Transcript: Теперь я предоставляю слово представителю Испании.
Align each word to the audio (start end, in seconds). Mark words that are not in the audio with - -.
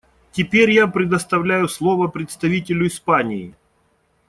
Теперь 0.31 0.71
я 0.71 0.87
предоставляю 0.87 1.69
слово 1.69 2.07
представителю 2.07 2.87
Испании. 2.87 3.53